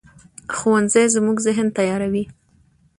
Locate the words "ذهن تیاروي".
1.47-2.23